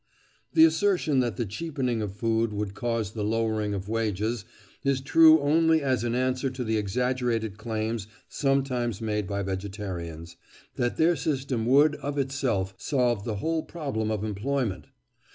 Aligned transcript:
The 0.53 0.65
assertion 0.65 1.19
that 1.19 1.37
the 1.37 1.45
cheapening 1.45 2.01
of 2.01 2.15
food 2.15 2.53
would 2.53 2.73
cause 2.73 3.11
the 3.11 3.23
lowering 3.23 3.75
of 3.75 3.87
wages 3.87 4.45
is 4.83 4.99
true 4.99 5.39
only 5.41 5.83
as 5.83 6.03
an 6.03 6.15
answer 6.15 6.49
to 6.49 6.63
the 6.63 6.75
exaggerated 6.75 7.59
claims 7.59 8.07
sometimes 8.27 8.99
made 8.99 9.27
by 9.27 9.43
vegetarians, 9.43 10.37
that 10.73 10.97
their 10.97 11.15
system 11.15 11.67
would 11.67 11.97
of 11.97 12.17
itself 12.17 12.73
solve 12.79 13.25
the 13.25 13.35
whole 13.35 13.61
problem 13.61 14.09
of 14.09 14.23
employment. 14.23 14.87